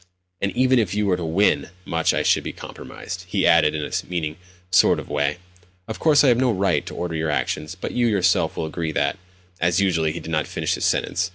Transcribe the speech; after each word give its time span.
"And 0.41 0.51
even 0.53 0.79
if 0.79 0.95
you 0.95 1.05
were 1.05 1.17
to 1.17 1.23
win 1.23 1.69
much 1.85 2.11
I 2.11 2.23
should 2.23 2.43
be 2.43 2.53
compromised," 2.53 3.23
he 3.27 3.45
added 3.45 3.75
in 3.75 3.85
a 3.85 3.91
meaning 4.09 4.37
sort 4.71 4.99
of 4.99 5.09
way. 5.11 5.37
"Of 5.87 5.99
course 5.99 6.23
I 6.23 6.29
have 6.29 6.37
no 6.39 6.51
right 6.51 6.83
to 6.87 6.95
order 6.95 7.13
your 7.13 7.29
actions, 7.29 7.75
but 7.75 7.91
you 7.91 8.07
yourself 8.07 8.57
will 8.57 8.65
agree 8.65 8.93
that..." 8.93 9.19
As 9.59 9.79
usual, 9.79 10.05
he 10.05 10.19
did 10.19 10.31
not 10.31 10.47
finish 10.47 10.73
his 10.73 10.85
sentence. 10.85 11.29